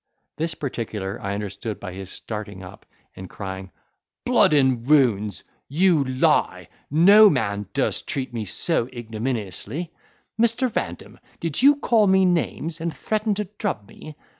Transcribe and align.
This 0.35 0.55
particular 0.55 1.19
I 1.21 1.35
understood 1.35 1.79
by 1.79 1.93
his 1.93 2.09
starting, 2.09 2.63
up 2.63 2.87
and 3.15 3.29
crying, 3.29 3.69
"Blood 4.25 4.51
and 4.51 4.87
wounds, 4.87 5.43
you 5.69 6.03
lie! 6.03 6.69
No 6.89 7.29
man 7.29 7.67
durst 7.71 8.07
treat 8.07 8.33
me 8.33 8.43
so 8.45 8.87
ignominiously. 8.87 9.93
Mr. 10.41 10.75
Random, 10.75 11.19
did 11.39 11.61
you 11.61 11.75
call 11.75 12.07
me 12.07 12.25
names, 12.25 12.81
and 12.81 12.91
threaten 12.91 13.35
to 13.35 13.45
drub 13.59 13.87
me?" 13.87 14.15